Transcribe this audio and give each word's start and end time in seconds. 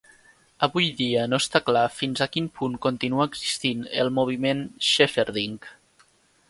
Avui 0.67 0.87
dia 1.01 1.25
no 1.33 1.39
està 1.43 1.61
clar 1.67 1.83
fins 1.97 2.23
a 2.25 2.29
quin 2.37 2.47
punt 2.61 2.79
continua 2.87 3.29
existint 3.33 3.87
el 4.05 4.13
moviment 4.21 4.65
Shepherding. 4.93 5.63